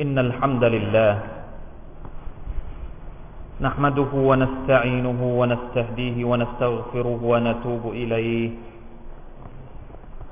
[0.00, 1.12] إن الحمد لله
[3.60, 8.50] نحمده ونستعينه ونستهديه ونستغفره ونتوب إليه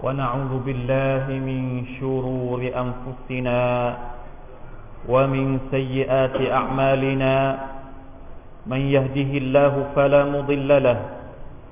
[0.01, 1.61] ونعوذ بالله من
[2.01, 3.61] شرور أنفسنا
[5.09, 7.35] ومن سيئات أعمالنا
[8.67, 10.99] من يهده الله فلا مضل له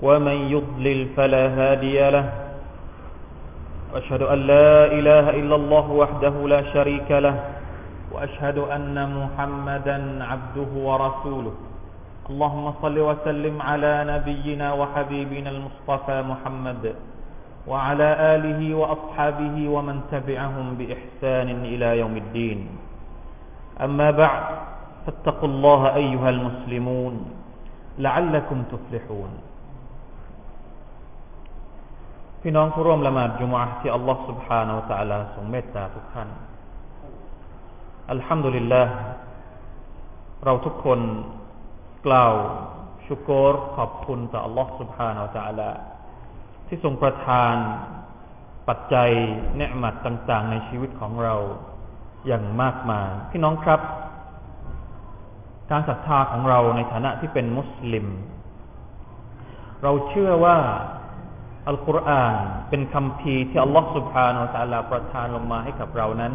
[0.01, 2.27] ومن يضلل فلا هادي له
[3.95, 7.58] وأشهد أن لا إله إلا الله وحده لا شريك له
[8.14, 9.98] وأشهد أن محمدا
[10.32, 11.56] عبده ورسوله
[12.30, 16.96] اللهم صل وسلم على نبينا وحبيبنا المصطفى محمد
[17.68, 22.60] وعلى آله وأصحابه ومن تبعهم بإحسان إلى يوم الدين
[23.82, 24.44] أما بعد
[25.06, 27.16] فاتقوا الله أيها المسلمون
[28.00, 29.32] لعلكم تفلحون
[32.46, 36.30] พี่น้องผู้ร่วมละหมาดจุมอะที่อัลลอฮ์ سبحانه และ تعالى ทรงเมตตาทุกท่าน
[38.12, 38.94] อัลฮัมดุลิลลาห์
[40.46, 41.00] เราทุกคน
[42.08, 42.34] กล่าว
[43.08, 45.70] ชุกรขอบคุณต่ออัลลอฮ์ سبحانه และ تعالى
[46.68, 47.56] ที่ทรงประทาน
[48.68, 49.12] ปัจจัย
[49.58, 51.36] เนืมัดต่าง ๆ ในชีวิตของเรา
[52.28, 53.82] อย่างมากมาย พี่น้องครับ
[55.72, 58.08] การศรัทธาของเราในฐานะที่เป็นมุสลิม
[59.84, 60.58] เราเชื่อว่า
[61.68, 62.36] อัลกุรอาน
[62.70, 66.34] เป็นคำพีที่อัลลอฮฺสุบฮานาอัลลอฮฺประทานลงมาให้กับเรานั้น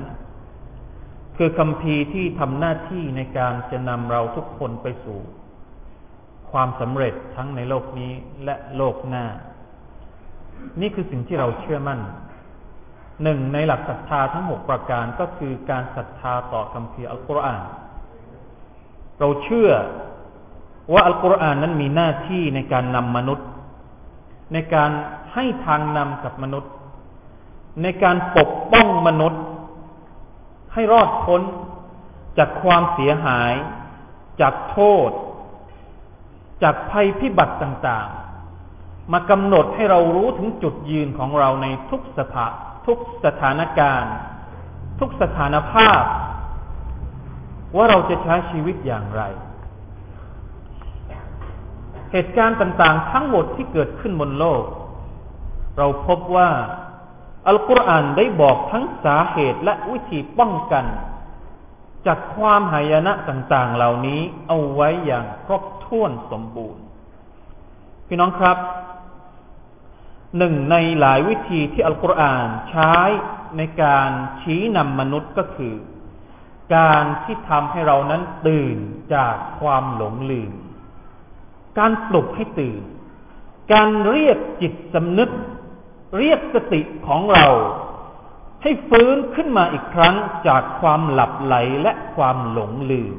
[1.37, 5.19] คือคำพีที่ทำหน้าที่ในการจะนำเราทุกคนไปสู่
[6.51, 8.11] ความสำเร็จทั้งในโลกนี้
[8.45, 9.25] และโลกหน้า
[10.81, 11.99] นี่คือสิ่งที่เราเชื่อมั่น
[13.23, 17.61] หนึ่งในหลักศรัทธาทั้งหกประการก็คือการศรัทธาต่อคำพีอัลกุรอาน
[19.19, 19.69] เราเชื่อ
[20.93, 23.47] ว่าอัลกุรอานนั้นมีหน้าที่ในการนำมนุษย์
[24.53, 24.91] ในการ
[25.33, 26.71] ให้ทางนำกับมนุษย์
[27.81, 29.41] ในการปกป้องมนุษย์
[30.73, 31.41] ให้รอดพ้น
[32.37, 33.53] จากความเสียหาย
[34.41, 35.09] จากโทษ
[36.63, 42.45] จากภัยพิบัติต่างๆ มากำหนดให้เรารู้ถึงจุดยืนของเราในทุกสถา
[42.87, 44.13] ทุกสถานการณ์
[44.99, 46.03] ทุกสถานภาพ
[47.75, 49.21] ว่าเราจะใช้ชีวิตอย่างไร
[52.11, 54.63] เหตุการณ์ต่างๆ ทั้งหมดที่เกิดขึ้นบนโลก
[55.77, 56.49] เราพบว่า
[57.47, 60.85] อัลกุรอานได้บอกทั้งสาเหตุและวิธีป้องกัน
[62.05, 66.83] จากความหายนะต่าง ๆ เหล่านี้เอาไว้อย่างครบถ้วนสมบูรณ์
[68.07, 68.57] พี่น้องครับ
[70.37, 72.93] หนึ่งในหลายวิธีที่อัลกุรอานใช้
[73.57, 74.09] ในการ
[74.41, 75.75] ชี้นำมนุษย์ก็คือ
[76.75, 78.77] การที่ทำให้เรานั้นตื่น
[79.13, 80.51] จากความหลงลืม
[81.77, 82.81] การปลุกให้ตื่น
[83.73, 85.29] การเรียกจิตสำนึก
[86.17, 87.47] เรียกสติของเรา
[88.63, 90.15] ให้ฟื้นขึ้นมาอีกครั้ง
[90.47, 93.15] จากความหลับไหลและความหลงลืม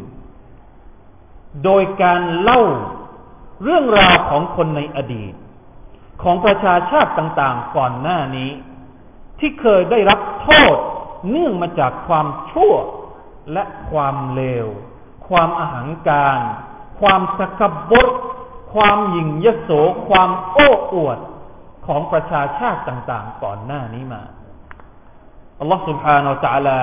[1.64, 2.62] โดยการเล่า
[3.62, 5.34] เรื่องราวของคนในอดีต
[6.22, 8.50] ของประชาชาติต่างๆก่อนหน้านี้
[9.38, 10.76] ที่เคยได้รับโทษ
[11.30, 12.74] เนื่องมาจากความชั่ว
[13.52, 14.66] และความเลว
[15.28, 16.38] ความอาหังการ
[17.00, 18.08] ความสกบฏ
[18.74, 19.70] ความหยิ่งยโส
[20.08, 21.18] ความโอ้อวด
[21.85, 24.21] ของประชาชาติต่างๆก่อนหน้านี้มา
[25.59, 26.77] อัลลอฮฺ سبحانه และ تعالى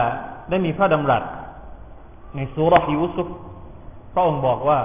[0.51, 1.23] ได้มีพระดำรัส
[2.35, 3.29] ในสุรยูซุฟ
[4.13, 4.81] พระองค์บอกว่า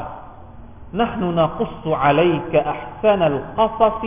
[1.02, 4.02] نحن نقص عليك أحسن القصص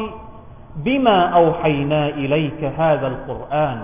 [0.86, 3.80] بما أوحينا إليك هذا القرآن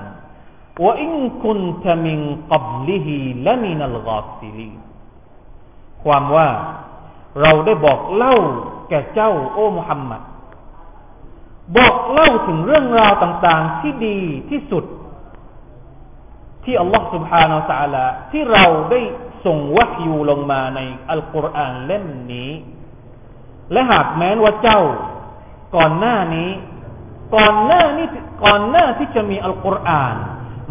[0.85, 1.11] وإن
[1.45, 2.19] كنت من
[2.53, 3.09] قبله
[3.47, 4.79] لمن الغافلين
[6.05, 6.49] ความว่า
[7.41, 8.37] เราได้บอกเล่า
[8.89, 10.23] แก่เจ้าโอ้มุฮัมมัด
[11.77, 14.19] บอกเล่าถึงเรื่องราวต่างๆที่ดี
[14.51, 14.85] ที่สุด
[16.65, 19.01] ที่อัลลอฮฺ سبحانه และ تعالى ที่เราได้
[19.45, 20.81] ส่งวะฮยูลงมาใน
[21.11, 22.51] อัลกุรอานเล่มนี้
[23.73, 24.81] และหากแม้นว่าเจ้า
[25.77, 26.51] ก่อนหน้านี้
[27.37, 28.07] ก่อนหน้านี้
[28.45, 30.15] ก่อนหน้าที่จะมีอัลกุรอาน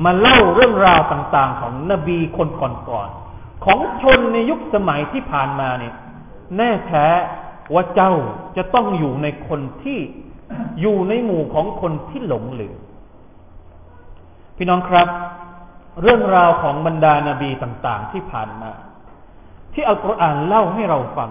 [0.05, 5.93] มาเล่าเรื่องราวต่างๆ ของนบีคนก่อนๆของชนในยุคสมัยที่ผ่านมาเนี่ย
[6.57, 7.07] แน่แท้
[7.73, 8.13] ว่าเจ้า
[8.57, 9.99] จะต้องอยู่ในคนที่
[10.80, 12.78] อยู่ในหมู่ของคนที่หลงลืม
[14.56, 15.08] พี่น้องครับ
[16.02, 18.72] เรื่องราวของบรรดานาบีต่าง ๆ ที่ผ่านมา
[19.72, 21.30] ที่อัลกุรอานเล่าให้เราฟัง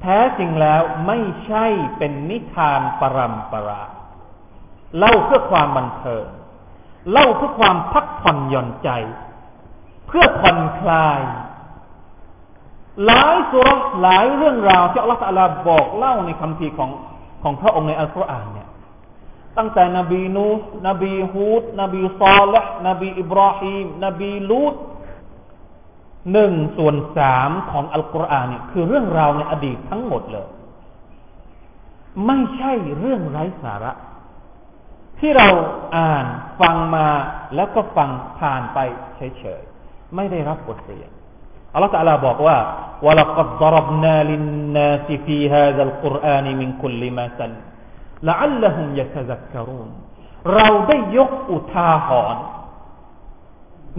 [0.00, 1.66] แท้จริงแล้วไม่ใช่
[1.98, 3.82] เป็นนิทานปรำปรา
[4.98, 6.24] เล่าเพื่อความบันเทิง
[7.12, 8.90] เล่าเพื่อความพักผ่อนหย่อนใจ
[10.06, 11.20] เพื่อผ่อนคลาย
[13.04, 13.68] หลายสุร
[14.00, 16.90] หลายเรื่องราวที่อัลลอฮฺบอกเล่าในคำพีของ
[17.42, 18.68] ของพระองค์ในอัลกุรอานเนี่ย
[19.58, 20.46] ตั้งแต่นบีนู
[20.88, 24.74] นบีฮูดนบีซอลและนบีอิบราฮิมนบีลูต
[26.32, 30.48] หนึ่งส่วนสามของอัลกุรอานเนี่ยคือเรื่องราวในอดีตทั้งหมดเลย
[32.26, 33.92] ไม่ใช่เรื่องไร้สาระ
[35.18, 35.48] ที่เรา
[35.96, 36.26] อ่าน
[36.60, 37.06] ฟังมา
[37.54, 38.78] แล้วก็ฟังผ่านไป
[39.16, 41.10] เฉยๆ ไม่ได้รับบทเรียน
[41.73, 42.57] อัลลอฮฺตะลาบอกว่า
[43.05, 47.51] وَلَقَدْ ضَرَبْنَا لِلنَّاسِ فِي هَذَا الْقُرْآنِ مِنْ كُلِّ مَثَلٍ
[48.27, 49.89] لَعَلَّهُمْ يَتَذَكَّرُونَ
[50.53, 52.43] เราได้ยกอุทาหรณ์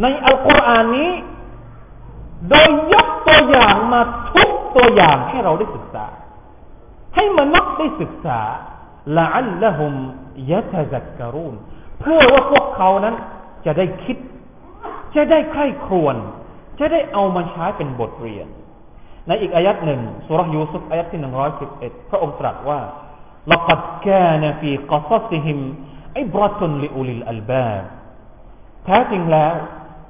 [0.03, 1.12] ในอัลกุรอานนี้
[2.51, 4.01] โดยยกตัวอย่างมา
[4.33, 6.06] ทุกตัวอย่างให้เราได้ศึกษา
[7.15, 8.41] ให้มนุษย์ได้ศึกษา
[9.17, 9.95] ละอัลละหุม
[10.51, 11.55] ยะตะซักกรูน
[12.01, 13.15] เพื่อว่าพวกเขานั้น
[13.67, 14.17] จะได้คิด
[15.15, 16.17] จะได้ใคร่ครวญ
[16.79, 18.47] จะได้เอามาใช้เป็นบทเรียน
[19.27, 22.81] ในอีกอายัดหนึ่งสุรยูซุฟอายัดที่หนึ่งร้อยสิบเอ็ดพระองค์ตรัสว่า
[23.53, 25.59] لقد كان في قصصهم
[26.19, 27.71] อิบรตุนลิอุลิลอัลบา
[28.85, 29.55] แท้จริงแล้ว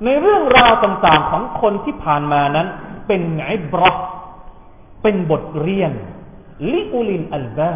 [0.04, 2.68] ในเรื่องราวต่างๆของคนที่ผ่านมานั้น
[3.06, 3.90] เป็นอิบรอ
[5.02, 5.92] เป็นบทเรียน
[6.72, 7.74] ลิอุลิลอัลบา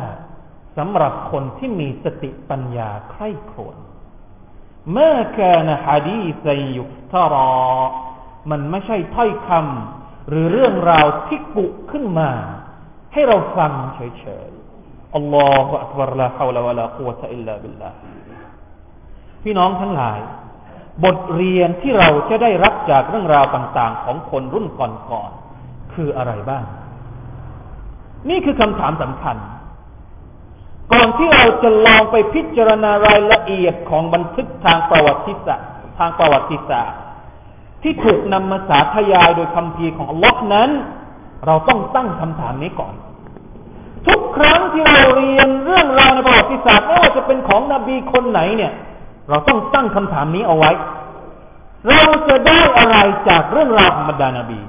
[0.77, 3.77] สำหรับคนที่มีสติปัญญาใคร่ครวญ
[4.93, 5.39] เมื่อแ
[8.52, 12.32] มันไม่ใช่ถ้อยคำหรือเรื่องราวที่กุขึ้นมา
[13.14, 17.90] ให้เราฟังเฉยๆอัลลอฮฺอักบาร์ลาฮาวลาวะลากุวะตะอิลลาบิลลา
[19.44, 20.20] พี่น้องทั้งหลาย
[21.04, 26.64] บทเรียนที่เราจะได้รับจากเรื่องราวต่างๆ ของคนรุ่นก่อนๆคืออะไรบ้าง
[28.30, 29.38] นี่คือคำถามสำคัญ
[30.94, 35.70] ก่อนที่เราจะลองไปพิจารณารายละเอียดของบันทึกทางประวัติศาสตร์
[36.00, 37.00] ทางประวัติศาสตร์
[37.84, 40.70] ที่ถูกนำมาสาธยายโดยคำพีของอัลลอฮ์นั้น
[41.46, 42.94] เราต้องตั้งคำถามนี้ก่อน
[44.08, 48.74] ทุกครั้งที่เราเรียนเรื่องราวในประวัติศาสตร์ไม่ว่าจะเป็นของนบีคนไหนเนี่ย
[49.30, 50.72] เราต้องตั้งคำถามนี้เอาไว้
[51.88, 52.98] เราจะได้อะไร
[53.30, 54.60] จากเรื่องราวของบรรดานาบี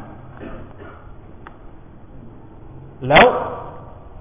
[3.09, 3.27] แล้ว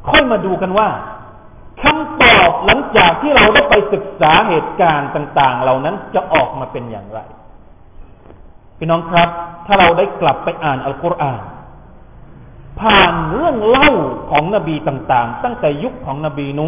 [0.08, 0.90] ค่อยมาดูกันว่า
[1.84, 7.20] คำตอบหลังจากที่เราได้ไปศึกษาเหตุการณ์ต่าง ๆ เหล่านั้นจะออกมาเป็นอย่างไร
[8.84, 9.30] พี่น้องครับ
[9.66, 11.42] ถ้าเราได้กลับไปอ่านอัลกุรอาน
[12.80, 13.92] ผ่านเรื่องเล่า
[14.32, 16.68] ของนบีต่างๆ ตั้งแต่ยุคของนบีนุ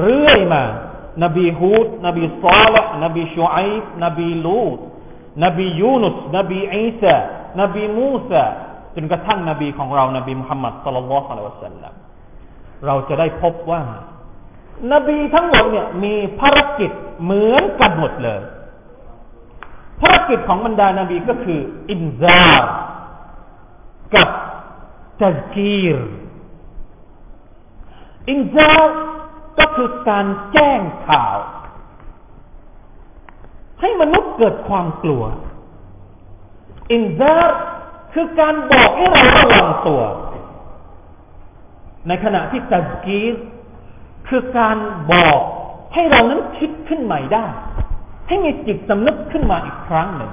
[0.00, 0.62] เรื่อยมา
[1.22, 3.70] นบีฮูด นบีซาลห์นบีชูอัย
[4.04, 4.78] นบีลูด
[5.44, 7.14] นบียูนุส นบีอีสา
[7.60, 8.42] นบีมูซา
[8.94, 11.94] จนกระทั่งนบีของเรา นบีมุฮัมมัดصلى الله عليه وسلم
[12.86, 13.82] เราจะได้พบว่า
[14.92, 16.90] นบีทั้งหมดเนี่ยมีภารกิจ
[17.22, 18.40] เหมือนกันหมดเลย
[20.00, 22.72] ภารกิจของบรรดานาบีก็คือ إنذار
[24.14, 24.28] กับ
[25.22, 25.98] تذكير
[28.28, 28.98] إنذار
[29.58, 31.38] ก็คือการแจ้งข่าว
[33.80, 35.24] ให้มนุษย์เกิดความกลัว
[36.92, 37.58] อินซาร์
[38.14, 40.02] คือการบอกให้เราระวังตัว
[42.08, 43.34] ในขณะที่ตักีร
[44.28, 44.76] คือการ
[45.12, 45.40] บอก
[45.94, 47.46] ให้เรานั้นคิดขึ้นใหม่ได้
[48.30, 50.32] ให้มีจิตสำนึกขึ้นมาอีกครั้งหนึ่ง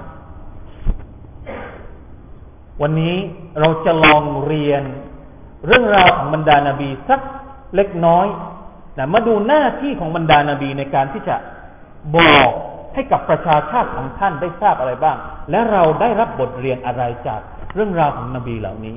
[2.81, 3.15] วันนี้
[3.59, 4.83] เราจะลองเรียน
[5.65, 7.21] เรื่องราวของบรรดานาบีสัก
[7.75, 8.27] เล็กน้อย
[8.97, 11.35] นะมาดูหน้าที่ของบรรดานาบีในการที่จะ
[12.17, 12.49] บอก
[12.93, 15.17] ให้กับประชาชาติของท่านได้ทราบอะไรบ้าง
[15.49, 17.41] และเราได้รับบทเรียนอะไรจาก
[17.75, 18.95] เรื่องราวของนบีเหล่านี้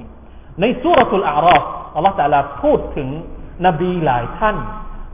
[0.60, 1.62] ในสุรทูลอารอฟ
[1.94, 3.08] อัลลอฮฺตะลาพูดถึง
[3.66, 4.56] นบีหลายท่าน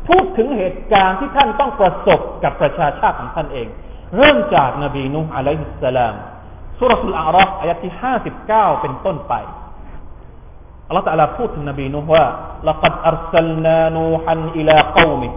[0.08, 3.68] พูดถึงเหตุการณ์ที่ท่านต้องประสบกับประชาชาติของท่านเอง
[4.16, 6.16] เริ่มจากนบีนุฮ์อะลัยฮิสสลาม
[6.80, 9.34] สุรทูลอารอฟอายะที่ห้าสิบเก้าเป็นต้นไป
[10.88, 12.26] อัลลอฮฺตะลาพูดถึงนบีนูฮ์ว่า
[12.70, 15.32] لقد أرسلنا نوحا إلى قومه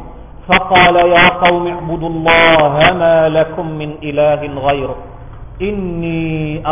[0.49, 2.73] فقال يا قوم اعبدوا الله
[3.03, 4.97] ما لكم من إله غيره
[5.69, 6.23] إني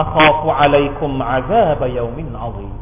[0.03, 2.75] أخاف عليكم عذاب يوم عظيم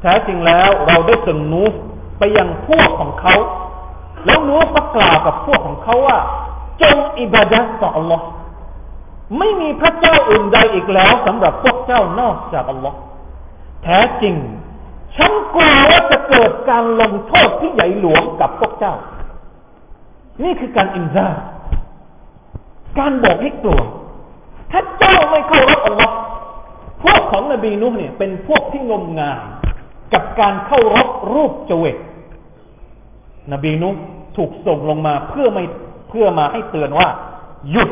[0.00, 1.78] แท้จริงแล้วเราได้ส่งนูห์
[2.18, 3.34] ไปยังพวกของเขา
[4.25, 6.19] แล้วนูก็กล่าวกับพวกของเขาว่า
[6.81, 8.21] จงอิบาดัตต่อ Allah
[9.37, 12.93] ไม่มีพระเจ้าอื่นใดอีกแล้วสำหรับพวกเจ้านอกจาก Allah
[13.83, 14.35] แท้จริง
[15.17, 18.95] ฉันกลัวว่าจะเกิดการลงโทษที่ใหญ่หลวงกับพวกเจ้า
[20.43, 21.27] นี่คือการอินซา
[22.99, 23.81] การบอกให้กลัว
[24.71, 26.15] ถ้าเจ้าไม่เข้ารับอัลลอฮ์
[27.03, 29.39] พวกของนบีนุ่เนี่ย เป็นพวกที่งมงาย
[30.13, 31.97] กับการเข้ารบรูปเจวิต
[33.53, 33.93] นบีนุ่
[34.35, 35.63] ถูกส่งลงมาเพื่อไม่
[36.09, 37.07] เพื่อมาให้เตือนว่า
[37.71, 37.89] หยุด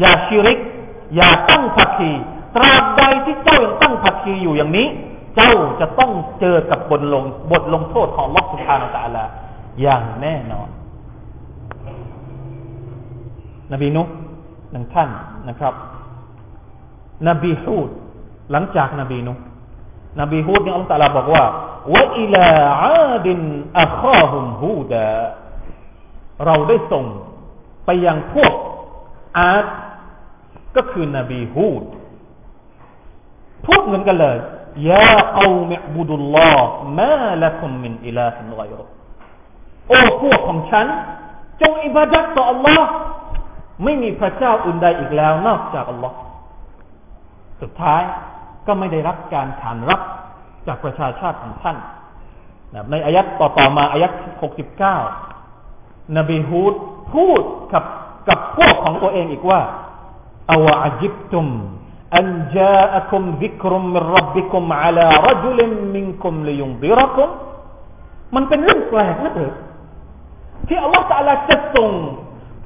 [0.00, 0.58] อย่าชิริก
[1.16, 2.10] อย่าตั้งผักคี
[2.56, 4.86] ตราบใดที่เจ้ายังตั้งผักคีอยู่อย่างนี้
[5.36, 9.24] เจ้าจะต้องเจอกับบทลงบทลงโทษของลอสุภานาตาลา
[9.82, 10.68] อย่างแน่นอน
[13.72, 14.02] นบีนุ
[14.72, 15.08] หนึ่งท่าน
[15.48, 15.74] นะครับ
[17.28, 17.90] นบีฮูด
[18.52, 19.32] หลังจากนบีนุ
[20.20, 21.44] นบีฮูดเนี่ยอัลลอฮฺตะลาบอกว่า
[21.94, 22.48] ว่าอิลา
[22.82, 23.40] อาดิน
[23.80, 25.10] อัคาฮุมฮูดา
[26.44, 27.04] เราได้ส่ง
[27.84, 28.52] ไปยังพวก
[29.38, 29.66] อาด
[30.76, 31.84] ก็คือนบีฮูด
[33.66, 34.36] พูดเหมือนกันเลย
[34.90, 38.72] ยาเอาเมบุดุลลอฮ์มาละคุมมินอิลาฮินไกร
[39.88, 40.86] โอ้พวกของฉัน
[41.60, 42.82] จงอิบาดัตต่อ Allah
[43.84, 46.12] ไม่มีพระเจ้าอื่นใดอีกแล้วนอกจาก Allah
[47.60, 48.02] สุดท้าย
[48.66, 50.00] ก็ไม่ได้รับการขานรับ
[50.66, 51.76] จากประชาชาติของท่าน
[52.90, 54.12] ในอายัดต่อมาอายัด
[55.34, 56.74] 69 นบีฮูด
[57.12, 57.42] พูด
[57.72, 57.84] กับ
[58.28, 59.60] กับพวกของตัวเองอีกว่า
[60.52, 61.46] อาวะจิบตุม
[62.16, 67.28] อันจาอัคุมดิกรุมรับบิคุมอัลารจุลิมมินคุมลิยุมดิรักุม
[68.34, 69.54] มันเป็นเรื่องแปลกนะเถอะ
[70.68, 71.90] ที่อัลลอฮฺตะลาจะส่ง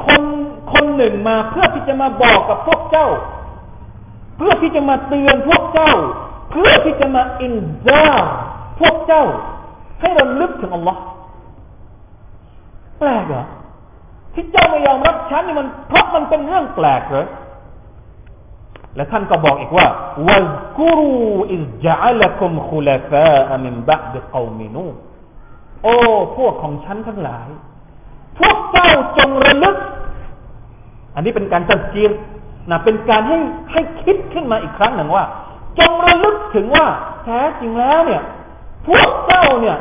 [0.05, 0.23] คน
[0.73, 3.09] คนหนึ่งมาเพื่อที่จะมาบอกกับพวกเจ้า
[4.41, 5.93] เพื่อที่จะมาเตือนพวกเจ้า
[6.51, 7.57] เพื่อที่จะมาอิน
[7.87, 8.03] ซา
[8.81, 9.25] พวกเจ้า
[10.01, 11.01] ให้รำลึกถึงอัลลอฮ์
[12.99, 13.45] แปลกเหรอ
[14.35, 17.27] ที่เจ้าไม่ยอมรับฉันนี่มันเพราะมันเป็นเรื่องแปลกเหรอ
[18.97, 19.87] และท่านก็บอกอีกว่า
[20.29, 21.13] วัซกุรู
[21.53, 24.85] อิสจัลคุมคุลฟามินบะดกอมินู
[25.83, 25.95] โอ้
[26.37, 27.49] พวกของฉันทั้งหลาย
[28.39, 29.77] พวกเจ้าจงระลึก
[31.15, 32.11] อันนี้เป็นการตัดจีร
[32.71, 33.39] นะเป็นการให้
[33.73, 35.25] ให้คิดขึ้นมาอีกครั้งหนึ่งว่า
[35.79, 36.87] จงระลึกถึงว่า
[37.25, 38.23] แท้จริงแล้วเนี่ย
[38.87, 39.77] พวกเจ้าเนี่ย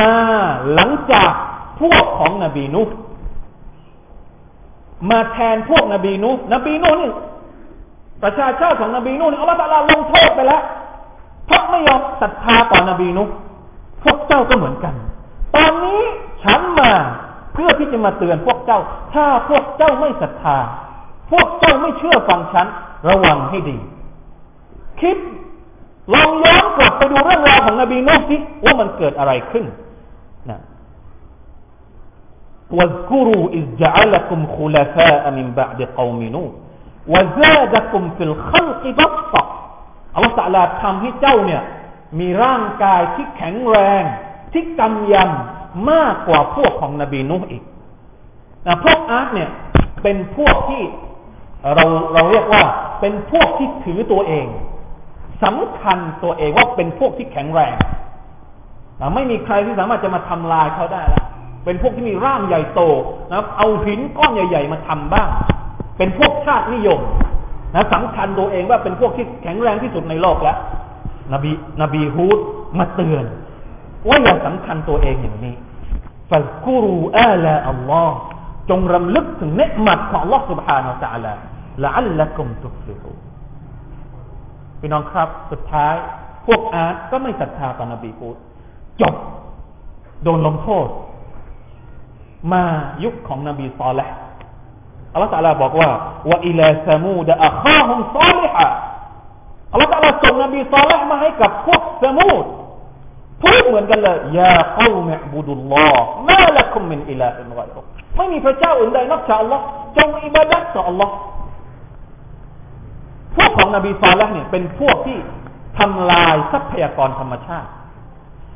[0.00, 0.16] มา
[0.74, 1.30] หลังจาก
[1.80, 2.82] พวกของนบีนุ
[5.10, 7.12] มาแทนพวกนบีนุนบีนุนี่
[8.22, 10.62] ประชาชาติของนบีนูนอัลลอฮฺตะลาลงโทษไปแล้ว
[11.46, 13.22] เพราะไม่ยอมศรัทธาต่อนบีนู
[14.04, 14.94] พวกเจ้าก็เหมือนกัน
[15.56, 16.02] ตอนนี้
[16.44, 16.92] ฉันมา
[17.52, 18.80] เพื่อที่จะมาเตือนพวกเจ้า
[19.14, 20.58] ถ้าพวกเจ้าไม่ศรัทธา
[21.32, 22.66] พวกเจ้าไม่เชื่อฟังฉัน
[23.08, 23.78] ระวังให้ดี
[25.00, 25.16] คิด
[26.12, 29.64] ลองย้อนกลับไปดูเรื่องราวของนบีนูสิว่ามันเกิดอะไรขึ้น
[30.50, 30.58] นะ
[32.78, 36.42] วัซกรูอิจอัลกุมคุลฟามินบะดกอมินู
[37.12, 39.42] วะซาดกุมฟิลขัลกบัตตะ
[40.14, 41.62] อัลลอฮฺสัลาทำให้เจ้าเนี่ย
[42.18, 44.02] มีร่างกายที่แข็งแรง
[44.52, 47.62] ที่กำยำมากกว่าพวกของนบีนูอีก
[48.66, 49.50] นะพวกอาร์ตเนี่ย
[50.02, 50.82] เป็นพวกที่
[51.76, 52.62] เราเราเรียกว่า
[53.00, 54.46] เป็นพวกที่ถือตัวเอง
[55.44, 57.74] สำคัญตัวเองว่าเป็นพวกที่แข็งแรง
[59.00, 61.24] นะไม่มีใครที่สามารถจะมาทำลายเขาได้แล้ว
[61.64, 62.80] เป็นพวกที่มีร่างใหญ่โต
[63.30, 65.28] นะเอาหินก้อนใหญ่ ๆ มาทำบ้าง
[65.98, 67.00] เป็นพวกชาตินิยม
[67.74, 70.56] นะสำคัญตัวเองว่าเป็นพวกที่แข็งแรงที่สุดในโลกแล้ว
[71.32, 71.50] นบี
[71.82, 72.38] นบีฮูด
[72.78, 73.24] มาเตือน
[74.08, 75.54] ว่าอย่าสำคัญตัวเองอย่างนี้
[76.30, 78.16] ฟัลกุรูอาลาอัลลอฮ์
[78.69, 81.33] จงรำลึกถึงเนืหมัดของ Allah سبحانه และ تعالى
[81.83, 83.09] ละอัลละกุมตุฟลิฮู
[84.79, 85.93] พี่น้องครับ สุดท้าย
[86.45, 88.35] พวกอาร์ตก็ไม่ศรัทธาต่อนบีฮูด
[89.01, 89.15] จบ
[90.23, 90.87] โดนลงโทษ
[92.51, 92.63] มา
[93.03, 94.07] ยุคของนบีซอลและ
[95.13, 95.89] อัลลอฮฺตาลาบอกว่า
[96.29, 98.67] ว่าอิลาซามูดะอัคาฮุมซาลิฮะ
[99.71, 102.45] อัลลอฮฺตาลาส่งนบีซาลิฮมาให้กับพวกซามูด
[103.41, 107.81] พูดเหมือนกันเลยยาเก้ามะบุดุลลอฮ์มาละคุมมินอิลาฮินไกรุ
[108.16, 109.64] ไม่มีพระเจ้าอื่นใดนอกจากอัลลอฮ์
[109.96, 111.14] จงอิบาดัตต่ออัลลอฮ์
[113.36, 115.18] พวกของนบีซาลิฮเนี่ยเป็นพวกที่
[115.78, 117.68] ทำลายทรัพยากรธรรมชาติ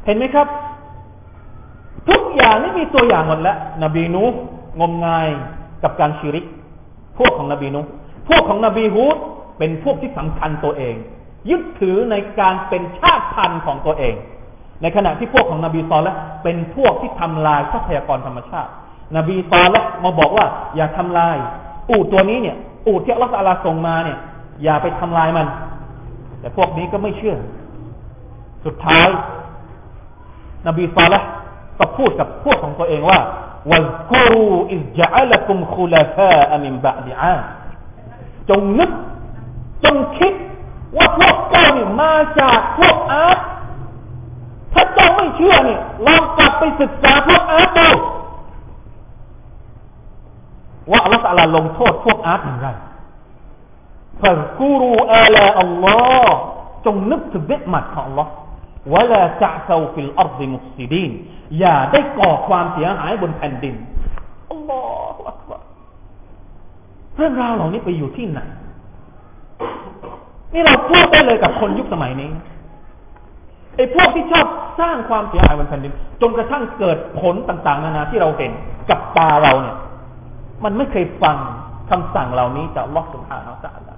[0.04, 0.48] เห็นไหมครับ
[2.08, 4.24] ทุกอย่างนี่มีตัวอย่างหมดแล้ว นบีนูฮ์
[4.80, 5.28] งมงาย
[5.82, 6.44] กับการชิริก
[7.18, 7.80] พวกของนบีนุ
[8.28, 9.16] พวกของนบีฮูด
[9.58, 10.94] เป็นพวกที่สำคัญตัวเอง
[11.50, 14.14] ยึดถือในการเป็นชาติพันธุ์ของตัวเอง
[14.82, 18.70] ในขณะที่พวกของนบีซอลและเป็นพวกที่ทำลายทรัพยากรธรรมชาติ
[19.16, 20.46] นบีตาลมาบอกว่า
[20.76, 21.36] อย่าทำลาย
[21.90, 24.18] อูดตัวนี้เนี่ย อูดที่อัลลอฮฺส่งมาเนี่ย
[24.62, 25.46] อย่าไปทำลายมัน
[26.40, 27.36] แต่พวกนี้ก็ไม่เชื่อ
[28.64, 29.08] สุดท้าย
[30.66, 31.14] นบีตาล
[31.78, 33.20] ก็พูดกับพวกของตัวเองว่า
[33.70, 37.36] วัซกูรูอิจอัลกุมคุลาฟาอามิมบะดิอา
[38.50, 38.90] จงนึก
[39.84, 40.32] จงคิด
[40.96, 43.42] ว่าพวกเจ้านี่มาจากพวกอาร์
[44.72, 47.88] ถ้าเจ้าไม่เชื่อเนี่ลองกลับไปศึกษาพวกอาร์ดู
[50.90, 52.68] ว่าอัลลอฮฺลงโทษพวกอาร์ตอย่างไร
[54.22, 56.36] ฟังกูรูอาลาอัลลอฮ์
[56.86, 58.30] จงนึกถึงเนืหมัดของอัลลอฮ์
[58.92, 61.10] ولا تعثوا في الأرض مفسدين
[61.58, 63.74] อย่าได้ก่อความเสียหายบนแผ่นดิน
[64.50, 64.80] อัลลอ
[65.14, 65.50] ฮฺ
[67.16, 68.40] เรื่องราวเหล่านี้ไปอยู่ที่ไหน
[70.52, 72.30] นี่เราพูดได้เลยกับคนยุคสมัยนี้
[73.76, 74.46] ไอ้พวกที่ชอบ
[74.80, 78.52] สร้างความเสียหายบนแผ่นดินจนกระทั่งเกิดผลต่าง ๆ นานาที่เราเห็น
[78.90, 79.76] กับตาเราเนี่ย
[80.64, 81.36] มันไม่เคยฟัง
[81.90, 83.88] คำสั่งเหล่านี้จากลอสุภาอัลลอฮฺแ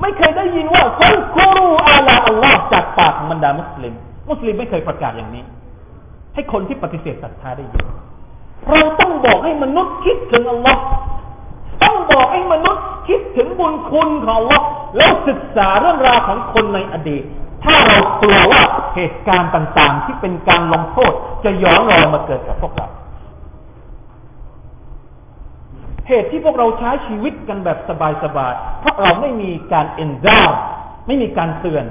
[0.00, 3.94] ไม่เคยได้ยินว่าฟัลกุรูอาลาอัลลอฮ์จากปากของบรรดามุสลิม
[4.30, 5.44] มุสลิมไม่เคยประกาศอย่างนี้
[6.34, 7.84] ให้คนที่ปฏิเสธศรัทธาได้ยิน
[8.68, 10.82] เราต้องบอกให้มนุษย์คิดถึงอัลลอฮ์
[11.82, 14.64] ต้องบอกให้มนุษย์คิดถึงบุญคุณของอัลลอฮ์
[14.96, 17.22] แล้วศึกษาเรื่องราวของคนในอดีต
[17.64, 18.62] ถ้าเรากลัวว่า
[18.94, 21.12] เหตุการณ์ต่างๆ ที่เป็นการลงโทษ
[21.44, 22.88] จะย้อนรอยมาเกิดกับพวกเรา
[26.10, 27.78] เหตุที่พวกเราใช้ชีวิตกันแบบ
[28.24, 30.50] สบายๆเพราะเราไม่มีการเอ็นดาว
[31.06, 31.84] ไม่มีการเตือน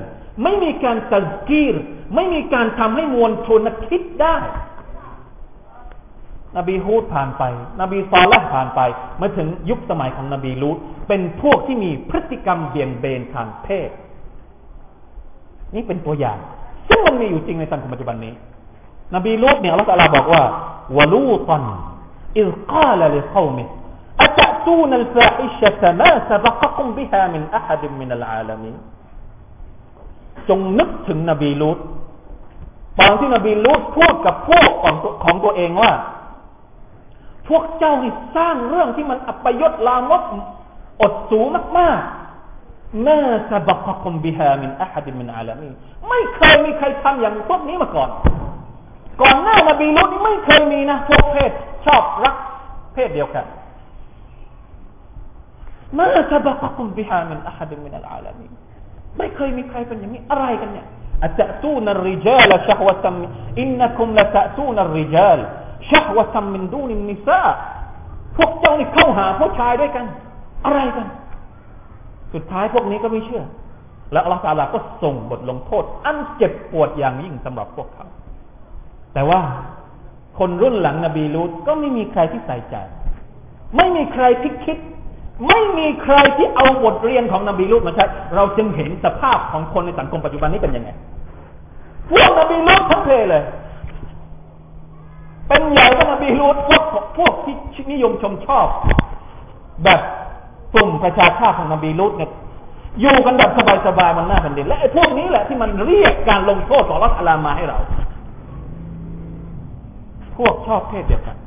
[0.43, 1.75] ไม่มีการตัดกีร
[2.15, 4.35] ไม่มีการทำให้มวลชนคิดได้
[6.57, 7.43] นบีฮูดผ่านไป
[7.81, 8.81] นบีซอลละผ่านไป
[9.21, 13.89] มาถึงยุคสมัยของนบีลูตเป็นพวกที่มีพฤติกรรมเบี่ยงเบนทางเพศ
[15.75, 16.37] นี่เป็นตัวอย่าง
[16.89, 18.33] ซึ่งมันมีอยู่จริงในสังคมปัจจุบันนี้
[19.15, 20.43] นบีลูตเนี่ยอัลลอฮฺบอกว่า
[20.97, 21.65] วลูตัน
[22.39, 23.63] อิลกาลลิคอมิ
[24.24, 28.76] أتأتون الفاحشة ما سبقكم بها من أحد من العالمين
[30.48, 31.78] จงนึกถึงนบีลูต
[33.00, 35.92] ตอนที่นบีลูตพูดกับพวกของของตัวเองว่า
[37.48, 40.22] พวกเจ้าที่สร้างเรื่องที่มันอัปยศลามก
[41.00, 41.46] อดสูง
[41.78, 43.18] มากๆมา
[43.50, 45.68] สบักคุมบิฮามินอะฮัดมินอาลามี
[46.08, 48.10] ไม่เคยมีใครทำอย่างพวกนี้มาก่อน
[49.22, 51.50] ก่อนหน้านบีลูตนี่ไม่เคยมีนะพวกเพศ
[51.86, 52.36] ชอบรัก
[52.94, 53.44] เพศเดียวกัน
[55.97, 58.47] มาสบกคุมบิฮามินอะฮัดมินัลอาลามี
[59.17, 60.87] ไม่เคยมีใครเป็นอย่างนี้อะไรกันเนี่ย
[61.23, 63.15] อัตตูนริจาลชฮวะตัม
[63.59, 65.39] อินนัคุมละตะตูนริจาล
[65.89, 67.41] ชฮวะตัมมินดูนินิซา
[68.37, 70.05] พวกเจ้านี่เข้าหาผู้ชายด้วยกัน
[70.65, 71.07] อะไรกัน
[72.33, 73.43] สุดท้ายพวกนี้ก็ไม่เชื่อ
[74.11, 78.05] แล้วอัลลอฮฺตาลาก็ส่งบทลงโทษ อันเจ็บปวดอย่างยิ่งสำหรับพวกเขา
[79.13, 79.41] แต่ว่า
[80.39, 82.75] คนรุ่นหลังนบีลูตก็ไม่มีใครที่ใส่ใจ
[83.75, 84.77] ไม่มีใครที่คิด
[85.47, 88.05] ไม่มีใครที่เอาบทเรียนของนบีลูตมาใช้
[88.35, 90.89] เราจึงเห็นสภาพของคนในสังคมปัจจุบันนี้เป็นยังไง
[92.09, 93.43] พวกนบีลูตทั้งเพเลย
[95.47, 96.83] เป็นใหญ่ก็นบีลูตพวก
[97.17, 98.67] พวกที่นิยมชมชอบ
[99.83, 99.99] แบบ
[100.73, 102.31] กลุ่มประชาชาติของนบีลูตเนี่ย
[102.99, 103.51] อยู่กันแบบ
[103.87, 107.79] สบายๆมันน้าแผ่นดินและไอ้พวกนี้แหละที่มันเรียกการลงโทษขอรัฐอลามาให้เรา
[110.37, 111.37] พวกชอบเพศเดียวกัน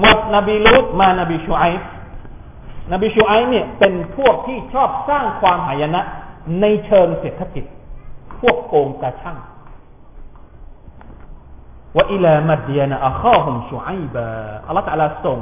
[0.00, 1.64] หมดนบีลูตมานบีชูไอ
[2.92, 6.00] นบีชูไอเนี่ยเป็นพวกที่ชอบสร้างความหายนะ
[6.60, 7.64] ในเชิงเศรษฐกิจ
[8.40, 9.38] พวกโกงกระช่าง
[11.96, 14.26] ว่าอิลามัดเดียนอัข้าหุมชูไอบะ
[14.66, 15.38] อัลลอฮฺตะลาส่ง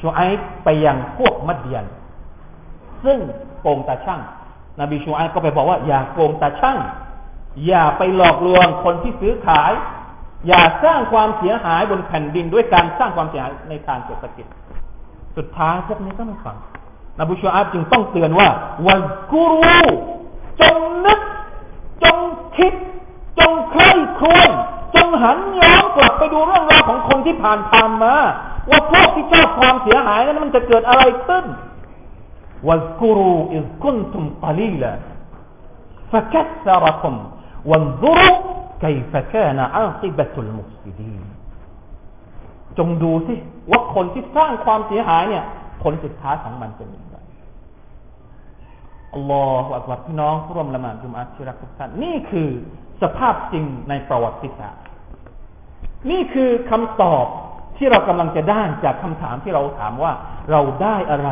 [0.00, 0.20] ชูไอ
[0.64, 1.84] ไปยังพวกมัดเดียน
[3.04, 3.18] ซึ่ง
[3.60, 4.20] โกงตาช่าง
[4.80, 6.78] นบีชูไอก็ไปบอกว่าอย่าโกงตาช่าง
[7.66, 9.72] อย่าไปหลอกลวงคนที่ซื้อขาย
[10.48, 14.46] อย่าสร้างความเสียหายบนแผ่นดินด้วยการสร้างความเสียหายในทางเศรษฐกิจ
[15.37, 16.57] สุดท้ายพวกนี้ก็ไม่ฟัง
[17.17, 18.49] นบูชาอับจึงต้องเตือนว่า
[18.87, 19.79] วันกูรู
[20.61, 21.19] จงนึก
[22.03, 22.17] จง
[22.57, 22.73] คิด
[23.39, 24.49] จงใคร่ครวญ
[24.95, 28.13] จงหันย้อนกลับไปดูเรื่องราวของคนที่ผ่านผ่านมา
[28.69, 31.45] ว่าพวกที่ชอบความเสียหายนั้นมันจะเกิดอะไรขึ้น
[32.67, 34.95] วันกูรูอิสกุนตุมกลีละ
[36.11, 37.15] فكثركم
[37.65, 38.37] وانظروا
[38.81, 41.28] كيف كان عاقبة المفسدين
[42.80, 43.34] จงดูสิ
[43.70, 45.44] ว่าคนที่สร้างความเสียหายเนี่ย
[45.82, 47.16] ผลสุดท้ายของมันเป็นอย่างไร
[49.14, 52.48] อัลลอฮฺอักบัรพี่น้องผู้ร่วมละหมาดจุมอาชิรักทุกท่านนี่คือ
[53.02, 54.82] สภาพจริงในประวัติศาสตร์
[56.10, 57.26] นี่คือคำตอบ
[57.76, 60.12] ที่เรากำลังจะได้จากคำถามที่เราถามว่า
[60.50, 61.28] เราได้อะไร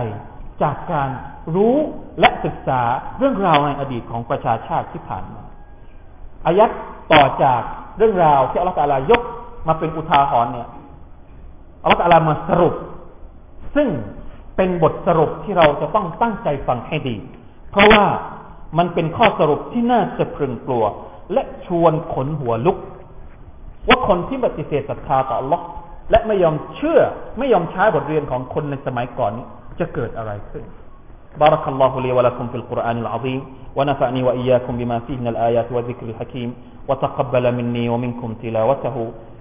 [0.62, 1.10] จากการ
[1.54, 1.76] รู้
[2.20, 2.80] และศึกษา
[3.18, 5.42] เรื่องราวในอดีตของประชาชาติที่ผ่านมา
[6.46, 6.70] อายัด
[7.12, 7.60] ต่อจาก
[7.98, 9.22] เรื่องราวที่อัลลอฮฺตาลายก
[9.68, 10.68] มาเป็นอุทาหรณ์เนี่ย
[11.87, 12.73] อัลลอฮฺอาลามาสรุป
[13.75, 13.89] ซึ่ง
[14.55, 17.15] เป็นบทสรุปที่เราจะต้องตั้งใจฟังให้ดี
[17.71, 18.05] เพราะว่า
[18.77, 20.83] มันเป็นข้อสรุปที่น่าสะพรึงกลัว
[21.33, 22.77] และชวนขนหัวลุก
[23.87, 25.61] ว่าคนที่ปฏิเสธศรัทธาต่อ Allah
[26.11, 26.99] และไม่ยอมเชื่อ
[27.39, 29.45] ไม่ยอมใช้บทเรียนของคนในสมัยก่อนนี้
[29.79, 30.65] จะเกิดอะไรขึ้น
[31.43, 33.41] بارك الله لي ولكم في القرآن العظيم
[33.77, 36.49] ونفعني وإياكم بما فيه من الآيات والذكر الحكيم
[36.87, 38.95] وتقبل مني ومنكم تلاوته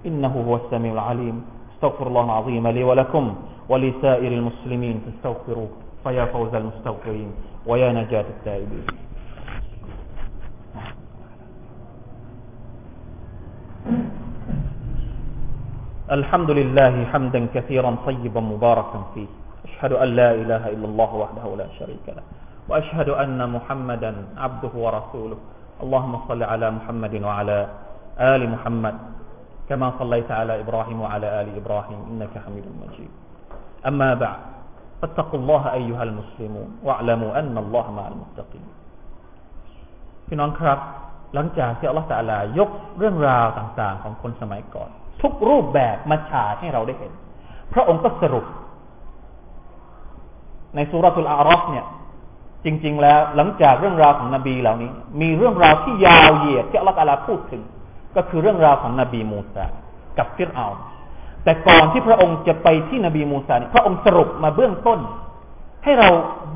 [0.09, 1.35] إنه هو السميع العليم
[1.78, 3.24] استغفر الله العظيم لي ولكم
[3.70, 5.70] ولسائر المسلمين فاستغفروه
[6.04, 7.30] فيا فوز المستغفرين
[7.66, 8.86] ويا نجاة التائبين.
[16.10, 19.30] الحمد لله حمدا كثيرا طيبا مباركا فيه.
[19.70, 22.26] أشهد أن لا إله إلا الله وحده لا شريك له.
[22.68, 25.38] وأشهد أن محمدا عبده ورسوله.
[25.82, 27.58] اللهم صل على محمد وعلى
[28.18, 28.94] آل محمد.
[29.69, 33.11] كما صليت على إبراهيم وعلى آل إبراهيم إنك حميد مجيد
[33.89, 34.39] أما بعد
[35.01, 38.67] فاتقوا الله أيها المسلمون واعلموا أن الله مع المتقين
[40.27, 40.79] พี่น้องครับ
[41.33, 44.89] หลังจากที่อัลลอฮฺตาลายกเรื่องราวต่างๆ ของคนสมัยก่อน
[45.21, 47.11] ทุกรูปแบบมาฉายให้เราได้เห็น
[47.73, 48.45] พระองค์ก็สรุป
[50.75, 51.85] ในสุรทูลอารอฟเนี่ย
[52.65, 57.61] จริง ๆ แล้วหลังจากเรื่องราวของนบีเหล่านี้ มีเรื่องราวที่ยาวเหยียดที่อัลลอฮฺตาลาพูดถึง
[58.17, 59.65] ก็คือเรื่องราวของนบีมูซา
[60.17, 60.67] กับฟิรเอา
[61.43, 64.99] แต่ก่อนที่พระองค์จะไปที่นบีมูซาเนี่ยพระองค์สรุปมาเบื้องต้น
[65.83, 66.09] ให้เรา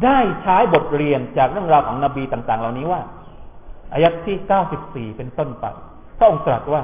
[0.05, 3.01] ได้ใช้บทเรียนจากเรื่องราวของนบีต่าง ๆ เหล่านี้ว่า
[3.93, 4.37] อายัดที่
[4.77, 5.65] 94เป็นต้นไป
[6.17, 6.83] พระองค์ตรัสว่า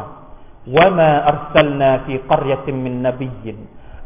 [0.67, 3.56] وما أرسلنا في قرية من نبي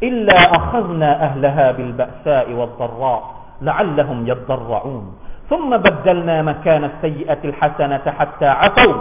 [0.04, 3.22] إلا أخذنا أهلها بالبأساء والضراء
[3.62, 5.06] لعلهم يضرعون
[5.50, 8.96] ثم بدلنا مكان السيئة الحسنة حتى عفوا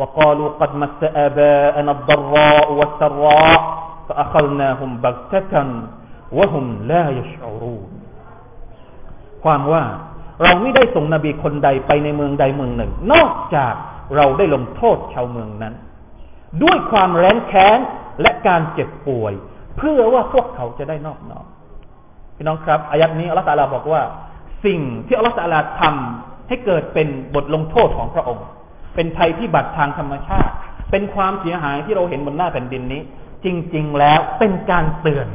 [0.00, 3.60] وقالوا قد مس آباءنا الضراء والسراء
[4.08, 5.54] فأخذناهم بغتة
[6.38, 7.90] وهم لا يشعرون
[9.44, 9.84] ความว่า
[10.42, 13.74] เราไม่ได้ส่งนบีคนใดไปในเมืองใดเมืองหนึ่ง นอกจาก
[14.16, 15.74] เราได้ลงโทษชาวเมืองนั้น
[16.62, 17.78] ด้วยความแร้นแค้น
[18.22, 19.32] และการเจ็บป่วย
[19.76, 21.46] เพื่อว่าพวกเขาจะได้นอบน้อม
[22.36, 24.02] พี่น้องครับอายัดนี้อัลลอฮฺตาลาบอกว่า
[24.64, 28.46] สิ่งที่อัลลอฮฺตาลาทำให้เกิดเป็นบทลงโทษของพระองค์
[28.95, 30.53] เป็นภัยพิบัติทางธรรมชาติ
[30.91, 33.01] เป็นความเสียหายที่เราเห็นบนหน้าแผ่นดินนี้
[33.45, 35.27] จริง ๆ แล้วเป็นการเตือน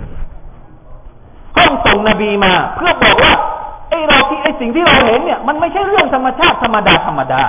[1.54, 3.34] พระองส่งนบีมา เพื่อบอกว่า
[3.90, 7.42] ไอเราที่ไอสิ่งที่เราเห็นเนี่ย มันไม่ใช่เรื่องธรรมชาติธรรมดาธรรมดา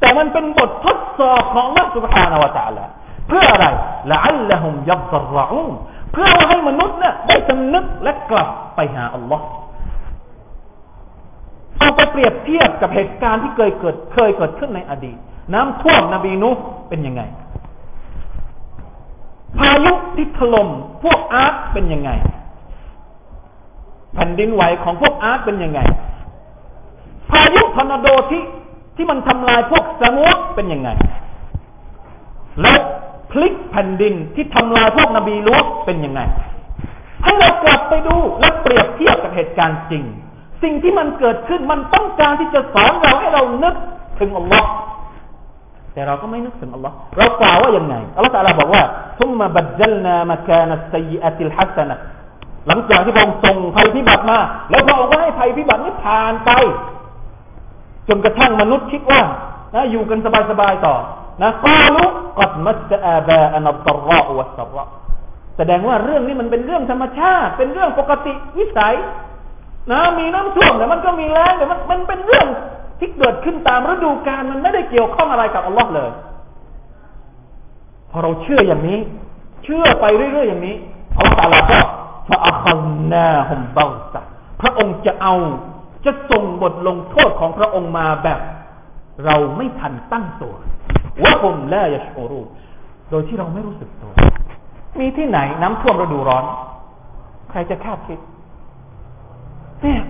[0.00, 2.86] แต่มันเป็นบททดสอบของนักสุภานวตาละ
[3.28, 3.66] เพื่ออะไร
[4.10, 5.02] ละอัลละฮุมยับ
[5.36, 5.62] รอู
[6.12, 9.44] เพื่อให้มนุษย์เนี่ยได้สำนึกและกลับไปหาอัลลอฮ์
[11.82, 15.16] เอาไปเปรียบเทียบกับเหตุการณ์ที่เคยเกิดเคยเกิดขึ้นในอดีต
[15.54, 16.50] น้ำท่วมนบีนุ
[16.88, 17.22] เป็นยังไง
[19.58, 20.68] พายุที่ถล่ม
[21.02, 22.10] พวกอาร์ตเป็นยังไง
[24.14, 25.80] แผ่นดินไหวของพวกอาร์ตเป็นยังไง
[27.30, 28.42] พายุทอร์นาโดที่
[28.96, 30.90] ที่มันทำลายพวกสมุทเป็นยังไง
[32.62, 32.78] แล้ว
[33.30, 36.20] พลิกแผ่นดินที่ทำลายพวกนบีลูกเป็นยังไง
[37.22, 40.04] ให้เรากลับไปดูและเปรียบเทียบกับเหตุการณ์จริง
[40.62, 43.74] สิ่งที่มันเกิดขึ้นมันต้องการที่จะสอนเราให้เรานึก
[44.18, 44.68] ถึงอัลลอฮ์
[45.92, 48.82] แต่เราก็ไม่นึกถึงอัลลอฮ์เรากล่าวว่ายังไงอัลลอฮ์ตาลาบอกว่า
[49.18, 51.96] ทุมมาบัดจัลนามากานัสซีอัติลฮัสนะ
[52.68, 54.38] หลังจากที่พระองค์ส่งภัยพิบัติมา
[54.70, 56.50] แล้วพระองค์ก็ให้ภัยพิบัตินี้ผ่านไป
[58.08, 59.20] จนกระทั่งมนุษย์คิดว่า
[59.74, 60.18] นะอยู่กัน
[60.50, 60.94] สบายๆต่อ
[61.42, 62.04] นะกาลุ
[62.38, 64.84] กัดมัสอาบาอันัตรอวัสระ
[65.56, 68.94] แสดงว่าเรื่องนี้มันเป็นเรื่องธรรมชาติ เป็นเรื่องปกติวิสัย
[69.90, 72.46] นะมีน้ำท่วมแต่มันก็มีแรงแต่มันมันเป็นเรื่อง
[72.98, 76.10] ที่เกิดขึ้นตามฤดูกาลมันไม่ได้เกี่ยวข้องอะไรกับอัลลอฮ์เลย
[78.10, 78.98] พอเราเชื่ออย่างนี้
[79.64, 80.76] เชื่อไปเรื่อยๆอย่างนี้
[81.18, 81.80] อัลลอฮ์ตาลาก็
[82.28, 82.66] ฟาอัค
[83.12, 84.20] นาฮุมเบาตะ
[84.60, 85.34] พระองค์จะเอา
[86.04, 88.40] จะส่งบทลงโทษของพระองค์มาแบบ
[89.24, 90.54] เราไม่ทันตั้งตัว
[91.22, 92.40] ว่าผมแล่ยชโรู
[93.10, 94.12] โดยที่เราไม่รู้สึกตัว
[94.98, 96.44] มีที่ไหนน้ำท่วมฤดูร้อน
[97.50, 98.18] ใครจะคาดคิด
[99.82, 100.02] เนี่ย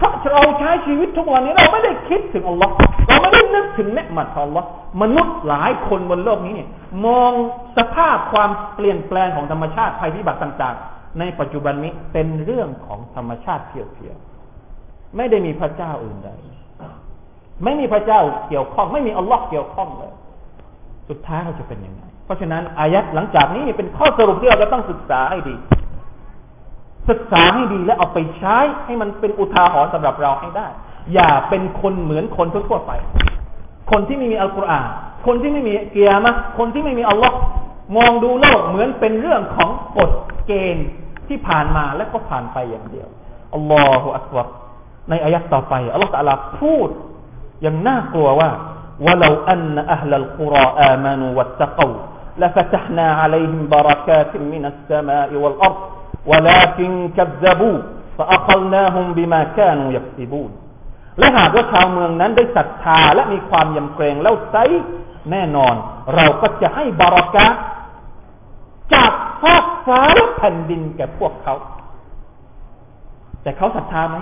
[0.00, 2.72] ถ้าเราใช้ชีวิตทุกวันนี้เราไม่ได้คิดถึงอัลลอฮ์
[3.08, 4.68] เราไม่ได้นึกถึงเนืมัดของอัลลอฮ์
[5.02, 6.68] มนุษย์หลายคนบนโลกนี้เนี่ย
[7.06, 7.32] มอง
[7.76, 16.30] สภาพความเปลี่ยนแปลงของธรรมชาติภัยพิบัติต่าง ๆ ในปัจจุบันนี้เป็นเรื่องของธรรมชาติเพียวๆไม่ได้มีพระเจ้าอื่นใด
[17.64, 20.12] ไม่มีพระเจ้าเกี่ยวข้อง ไม่มีอัลลอฮ์เกี่ยวข้องเลย
[21.08, 25.54] สุดท้ายเราจะเป็นยังไง เพราะฉะนั้นอายัดหลังจากนี้เป็นข้อสรุปที่เราจะต้องศึกษาให้ดี
[27.09, 30.67] ศึกษาให้ดีและเอาไปใช้ให้มันเป็นอุทาหรณ์สำหรับเราให้ได้
[31.13, 32.91] อย่าเป็นคนเหมือนคนทั่วไป
[33.91, 34.87] คนที่ไม่มีอัลกุรอาน
[35.25, 37.37] คนที่ไม่มีเกียร์มะคนที่ไม่มีอัลลอฮ์
[37.97, 40.11] มองดูโลกเหมือนเป็นเรื่องของกฎ
[40.45, 40.87] เกณฑ์
[41.27, 43.07] ที่ผ่านมาและก็ผ่านไปอย่างเดียว
[43.55, 44.47] อัลลอฮฺอักบาร
[45.09, 46.89] ในอายะต่อไป อัลลอฮฺตะลาพูด
[47.61, 48.49] อย่างน่ากลัวว่า
[48.99, 51.95] ولو أن أهل القرى آمنوا واتقوا
[52.37, 55.77] لفتحنا عليهم بركات من السماء والأرض
[56.31, 57.77] ولكن كذبوا
[58.17, 60.51] فأخذناهم بما كانوا يكسبون
[61.19, 64.55] และหากว่าชาวเมืองนั้นได้ศรัทธาและมีความยำเกรงแล้วไซ
[65.31, 65.75] แน่นอน
[66.15, 67.47] เราก็จะให้บารักะ
[68.93, 71.55] จากฟากฟ้าและแผ่นดินแก่พวกเขา
[73.41, 74.17] แต่เขาศรัทธาไหม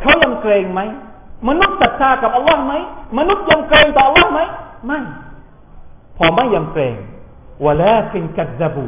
[0.00, 0.80] เขายำเกรงไหม
[1.48, 2.74] มนุษย์ศรัทธากับอัลลอฮ์ไหม
[3.18, 4.40] มนุษย์ยำเกรงต่ออัลลอฮ์ไหม
[4.86, 5.00] ไม่
[6.16, 6.96] พอไม่ยำเกรง
[7.64, 8.86] วะลาฟินกัดซบู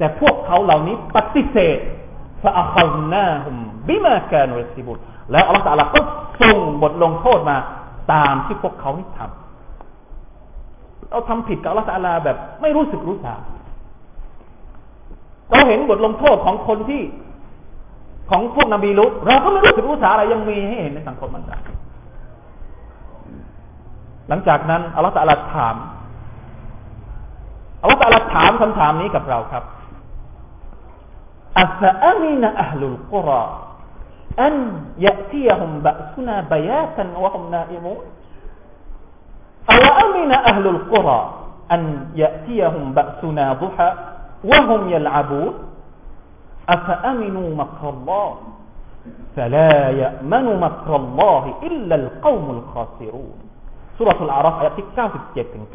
[0.00, 1.78] แต่พวกเขาเหล่านี้ปฏิเสธ
[2.42, 3.56] ฟาอัคลนาฮุม
[3.88, 4.98] บิมาแกนุยซิบุต
[5.32, 6.00] แล้วอัลลอฮฺตาลาก็
[6.40, 7.56] ส่งบทลงโทษมา
[8.12, 13.34] ตามที่พวกเขานี่ทำเราทำผิดกับอัลลอฮฺตาลาแบบไม่รู้สึกรู้สา
[15.50, 17.02] เราเห็นบทลงโทษของคนที่
[18.30, 21.58] ของพวกนบีลุตเราก็ไม่รู้สึกรู้สาอะไรยังมีให้เห็นในสังคมมันได้
[24.28, 25.76] หลังจากนั้นอัลลอฮฺตะลาถาม
[27.82, 29.64] อัลลอฮฺตะลาถามคำถามนี้กับเราครับ
[31.61, 33.29] อัฟอามินอัลลุลกุร
[34.43, 34.55] อัน
[35.05, 37.99] ยะตียฮุมบะสุนาบยาตันวะฮุมนาอิมูน
[39.71, 41.07] อัลอามินอัลลุลกุร
[41.73, 41.83] อัน
[42.21, 43.87] ยะตียฮุมบะสุนาดุฮะ
[44.49, 45.53] วะฮุมยัลอาบูน
[46.73, 48.31] อัฟอามินูมักรลลอฮ
[49.35, 53.39] فلا يأمن مكر الله إلا القوم الخاسرون
[53.97, 54.87] สุรทูลอารัฟอายะที่
[55.21, 55.65] 97ถึง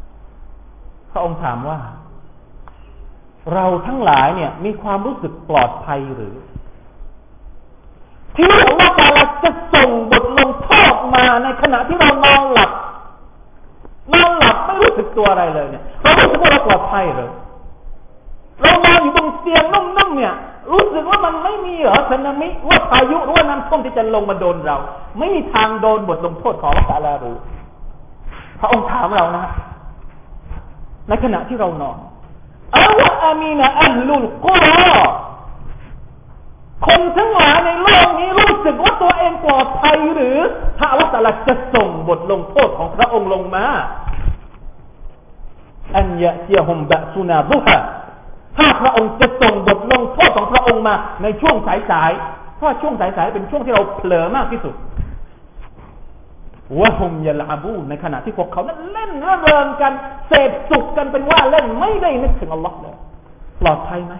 [0.00, 1.78] 99พระองค์ถามว่า
[3.53, 6.35] เราทั้งหลายเนี่ย มีความรู้สึกปลอดภัยหรือ
[8.35, 12.71] ที่อัลลอฮฺตาลาจะส่งบทลงโทษมาในขณะที่เรานอนหลับ
[14.13, 17.29] นอนหลับไม่รู้สึกตัวอะไรเลยเนี่ยเรารู้สึกว่าเราปลอดภัยเลย
[18.61, 20.35] เรานอนอยู่บนเตียงนุ่มๆเนี่ย
[20.71, 24.77] รู้สึกว่ามันไม่มีเหรอสึนามิว่าพายุหรือว่าน้ำท่วมที่จะลงมาโดนเรา
[25.17, 27.37] ไม่มีทางโดนบทลงโทษของพระตาลาหรือ
[28.59, 29.45] พระองค์ถามเรานะ
[31.07, 31.97] ในขณะที่เรานอน
[32.75, 33.10] อาวะอา
[33.41, 34.93] มีนะอัลลุลกุรอ
[36.87, 40.37] คนทั้งหลายในโลกนี้รู้สึกว่าตัวเองปลอดภัยหรือ
[40.77, 43.65] ถ้าอัลลอฮฺจะส่งบทลงโทษของพระองค์ลงมา
[45.97, 47.77] อันยะเซียฮุมบะซุนาบุฮะ
[48.57, 54.75] ถ้าพระองค์จะส่งบทลงโทษของพระองค์มา ในช่วงสายๆ เพราะช่วงสายๆ เป็นช่วงที่เราเผลอมากที่สุด
[56.79, 59.93] วะฮุมยลาบูในขณะที่พวกเขานั้นเล่นระเริงกัน
[60.27, 62.95] เสพสุขกันเป็นว่าเล่นไม่ได้นึกถึงอัลลอฮ์เลย
[63.60, 64.14] ปลอดภัยไหม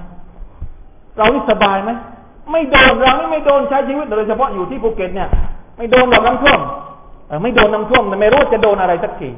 [1.16, 1.90] เรานี่สบายไหม
[2.53, 5.29] ไม่โดนเราไม่โดนใช้ชีวิตโดยเฉพาะอยู่ที่ภูเก็ตเนี่ย
[5.77, 6.61] ไม่โดนหรอกน้ำท่วม
[7.42, 9.31] ไม่โดนน้ำท่วมแต่ไม่รู้จะโดนอะไรสักที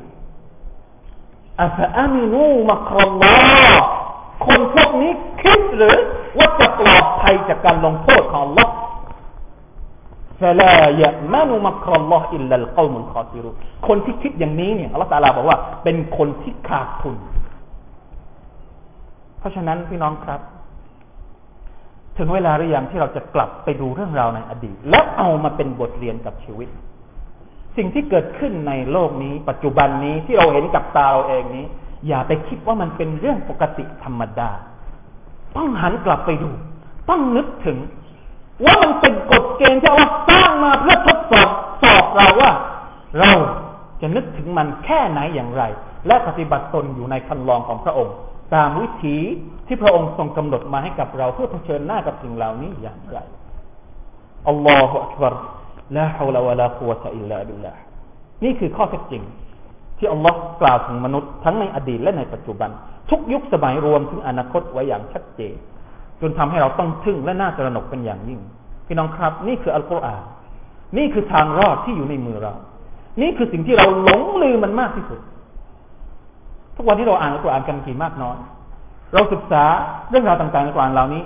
[1.63, 3.33] อัฟอามินูมักรอลลอ
[3.71, 3.83] ฮ์
[4.47, 5.97] คนพวกนี้คิดหรือ
[6.39, 8.69] ว่าจะปลอดภัยจากการลงโทษของ Allah
[10.41, 13.55] فلا يأمن مكر الله إلا القوم الخاسرون
[13.87, 17.15] คนที่คิดอย่างนี้เนี่ยอัลลอฮฺตาลาบอกว่า เป็นคนที่ขาดทุน
[19.44, 20.42] เพราะฉะนั้นพี่น้องครับ
[22.18, 26.70] ถึงเวลาหรือยังที่เราจะกลับไปดูเรื่องราวในอดีต แล้วเอามาเป็นบทเรียนกับชีวิต
[27.78, 31.66] สิ่งที่เกิดขึ้นในโลกนี้ ปัจจุบันนี้ที่เราเห็นกับตาเราเองนี้
[32.08, 34.50] อย่าไปคิดว่ามันเป็นเรื่องปกติธรรมดา
[35.56, 36.50] ต้องหันกลับไปดู
[37.10, 37.78] ต้องนึกถึง
[38.66, 41.50] ว่ามันเป็นกฎเกณฑ์ที่เราสร้างมาเพื่อทดสอบ
[41.84, 42.52] สอบเราว่า
[43.20, 43.32] เรา
[44.02, 45.64] จะนึกถึงมันแค่ไหนอย่างไร
[46.08, 48.16] และปฏิบัติตนอยู่ในคันลองของพระองค์
[48.56, 49.18] ตามวิถี
[49.68, 53.18] ที่พระองค์ทรงกำหนดมาให้กับเรา เพื่อเผชิญหน้ากับสิ่งเหล่านี้อย่างไร
[54.48, 55.34] อัลลอฮฺอักบาร
[55.96, 57.74] ลาฮาวลาวะลาคุวะตะอิลลาบิลลา
[58.44, 59.24] นี่คือข้อเท็จจริง
[59.98, 62.70] ที่อัลลอฮ์กล่าวถึงมนุษย์ทั้งในอดีตและในปัจจุบัน
[63.10, 65.56] ทุกยุคสมัยรวมถึงอนาคตไว้อย่างชัดเจน
[66.22, 68.40] จนทำให้เราต้องทึ่งและน่าตระหนกเป็นอย่างยิ่ง
[68.88, 70.24] พี่น้องครับ นี่คืออัลกุรอาน
[70.98, 72.54] นี่คือทางรอดที่อยู่ในมือเรา
[73.22, 75.20] นี่คือสิ่งที่เราหลงลืมมันมากที่สุด
[76.76, 78.38] ทุกวันที่เราอ่านอัลกุรอานกันกี่มากน้อย
[79.14, 79.64] เราศึกษา
[80.10, 81.24] เรื่องราวต่างๆในอัลกุรอานเหล่านี้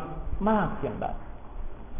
[0.49, 1.05] มากเพียงใด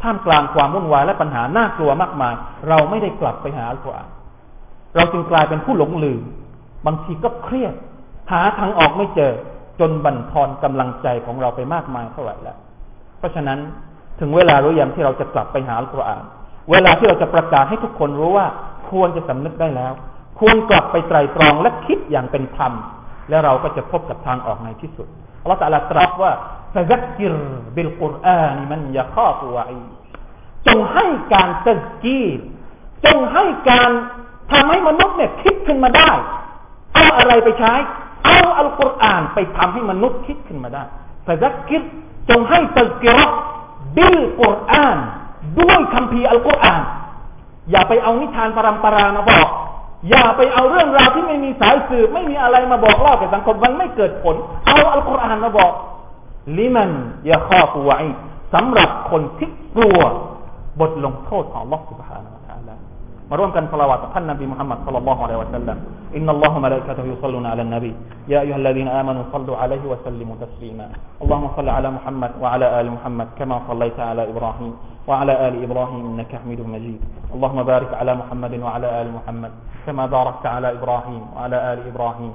[0.02, 2.34] ท่ามกลางความวุ่นวายและปัญหาน่ากลัวมากมาย
[2.68, 4.08] เราไม่ได้กลับไปหาอัลกุรอาน
[4.96, 6.20] เราจึงกลายเป็นผู้หลงลืม
[6.86, 7.74] บางทีก็เครียด
[8.32, 9.32] หาทางออกไม่เจอ
[9.80, 12.56] จนบั่นทอนกำลังใจของเราไปมากมายเท่าไหร่แล้ว
[13.18, 13.58] เพราะฉะนั้น
[14.20, 16.22] ถึงเวลารู้ยังที่เราจะกลับไปหาอัลกุรอาน
[16.70, 18.46] เวลาที่เราจะประกาศให้ทุกคนรู้ว่า
[18.90, 19.92] ควรจะสำนึกได้แล้ว
[20.38, 22.72] ควรกลับไปไตรตรองและคิดอย่างเป็นธรรม
[23.28, 25.08] แล้วเราก็จะพบกับทางออกในที่สุด
[25.42, 26.32] อัลลอฮฺตรัสตรัสว่า
[26.74, 27.34] ฟะซักกิร
[27.74, 29.80] บิลกุรอานมันยะข้าตัวอี
[30.66, 32.22] จงให้การตะกี
[33.06, 33.90] จงให้การ
[34.52, 36.10] ทำให้มนุษย์เนี่ยคิดขึ้นมาได้
[36.94, 37.74] เอาอะไรไปใช้
[38.24, 40.84] เอาอัลกุรอานไปทำให้มนุษย์คิดขึ้นมาได้
[41.26, 41.82] ฟะซักกิร
[42.30, 43.18] จงให้ตะกิร
[43.96, 44.98] บิลกุรอาน
[45.58, 46.82] ด้วยคำพีอัลกุรอาน
[47.70, 49.48] อย่าไปเอานิทานปรำปรามาบอก
[50.08, 55.72] อย่าไปเอาเรื่องราวที่ไม่มีสายสืบไม่มีอะไรมาบอกเล่าแก่สังคมมันไม่เกิดผล เอาอัลกุรอานมาบอก
[56.56, 56.90] لمن
[57.28, 58.02] يخاف وعيد
[58.54, 60.00] สำหรับคนที่กลัว
[60.80, 62.27] บทลงโทษของลอสุบฮาน
[63.29, 65.77] มาร่วมกันสละวัตท่านนบีมุฮัมมัด صلى الله عليه وسلم
[66.17, 67.93] إن الله وملائكته يصلون على النبي
[68.33, 70.87] يا أيها الذين آمنوا صلوا عليه وسلموا تسليما
[71.23, 74.71] اللهم صل على محمد وعلى آل محمد كما صليت على إبراهيم
[75.09, 76.99] وعلى آل إبراهيم إنك حميد مجيد
[77.35, 79.51] اللهم بارك على محمد وعلى آل محمد
[79.85, 82.33] كما باركت على إبراهيم وعلى آل إبراهيم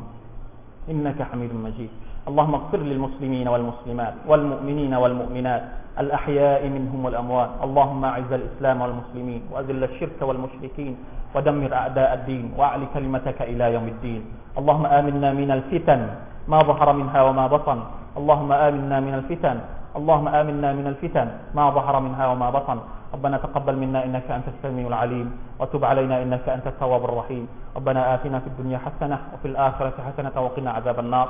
[0.93, 1.91] إنك حميد مجيد
[2.24, 5.64] اللهم اغفر للمسلمين والمسلمات والمؤمنين والمؤمنات
[6.00, 7.50] الأحياء منهم والأموات.
[7.64, 10.94] اللهم أعز الإسلام والمسلمين وأذل الشرك والمشركين
[11.36, 14.22] ودمر أعداء الدين وأعل كلمتك إلى يوم الدين.
[14.58, 16.02] اللهم آمنا من الفتن
[16.48, 17.80] ما ظهر منها وما بطن.
[18.18, 19.58] اللهم آمنا من الفتن.
[20.00, 22.78] اللهم آمنا من الفتن ما ظهر منها وما بطن.
[23.14, 25.28] ربنا تقبل منا إنك أنت السميع العليم
[25.60, 27.46] وتب علينا إنك أنت التواب الرحيم.
[27.78, 31.30] ربنا آتنا في الدنيا حسنة وفي الآخرة حسنة وقنا عذاب النار.